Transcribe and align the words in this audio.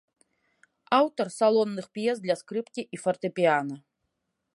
Аўтар 0.99 1.27
салонных 1.39 1.85
п'ес 1.97 2.17
для 2.25 2.35
скрыпкі 2.41 2.81
і 2.97 3.01
фартэпіяна. 3.03 3.75